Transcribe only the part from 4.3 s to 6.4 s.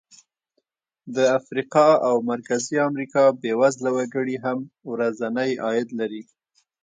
هم ورځنی عاید لري.